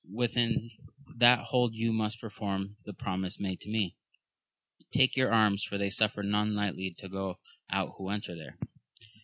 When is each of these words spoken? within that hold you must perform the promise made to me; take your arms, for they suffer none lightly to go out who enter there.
within 0.11 0.71
that 1.17 1.37
hold 1.45 1.75
you 1.75 1.93
must 1.93 2.19
perform 2.21 2.75
the 2.85 2.93
promise 2.93 3.39
made 3.39 3.59
to 3.61 3.69
me; 3.69 3.95
take 4.91 5.15
your 5.15 5.31
arms, 5.31 5.63
for 5.63 5.77
they 5.77 5.91
suffer 5.91 6.23
none 6.23 6.55
lightly 6.55 6.89
to 6.91 7.07
go 7.07 7.37
out 7.69 7.93
who 7.99 8.09
enter 8.09 8.35
there. 8.35 8.57